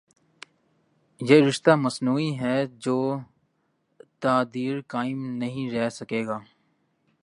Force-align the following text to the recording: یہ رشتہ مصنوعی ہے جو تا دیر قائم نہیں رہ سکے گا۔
یہ 1.21 1.37
رشتہ 1.47 1.71
مصنوعی 1.77 2.31
ہے 2.39 2.57
جو 2.85 2.97
تا 4.19 4.33
دیر 4.53 4.75
قائم 4.87 5.19
نہیں 5.33 5.71
رہ 5.71 5.89
سکے 5.89 6.25
گا۔ 6.25 6.37